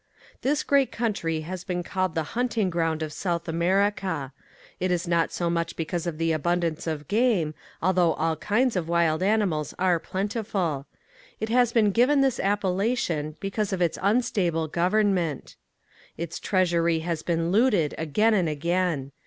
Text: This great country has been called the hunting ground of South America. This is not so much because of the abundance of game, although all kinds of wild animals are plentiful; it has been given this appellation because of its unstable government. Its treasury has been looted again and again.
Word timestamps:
This 0.41 0.63
great 0.63 0.91
country 0.91 1.41
has 1.41 1.63
been 1.63 1.83
called 1.83 2.15
the 2.15 2.23
hunting 2.33 2.71
ground 2.71 3.03
of 3.03 3.13
South 3.13 3.47
America. 3.47 4.33
This 4.79 5.03
is 5.03 5.07
not 5.07 5.31
so 5.31 5.47
much 5.47 5.75
because 5.75 6.07
of 6.07 6.17
the 6.17 6.31
abundance 6.31 6.87
of 6.87 7.07
game, 7.07 7.53
although 7.83 8.13
all 8.15 8.35
kinds 8.35 8.75
of 8.75 8.89
wild 8.89 9.21
animals 9.21 9.75
are 9.77 9.99
plentiful; 9.99 10.87
it 11.39 11.49
has 11.49 11.71
been 11.71 11.91
given 11.91 12.21
this 12.21 12.39
appellation 12.39 13.35
because 13.39 13.71
of 13.71 13.79
its 13.79 13.99
unstable 14.01 14.67
government. 14.67 15.55
Its 16.17 16.39
treasury 16.39 17.01
has 17.01 17.21
been 17.21 17.51
looted 17.51 17.93
again 17.99 18.33
and 18.33 18.49
again. 18.49 19.11